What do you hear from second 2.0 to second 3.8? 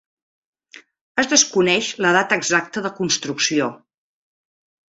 la data exacta de construcció.